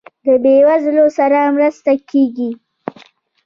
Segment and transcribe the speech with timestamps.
[0.25, 2.51] د بیوزلو سره مرسته کیږي؟